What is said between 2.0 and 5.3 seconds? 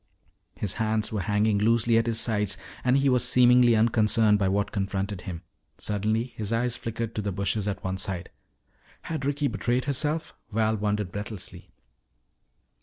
his sides and he was seemingly unconcerned by what confronted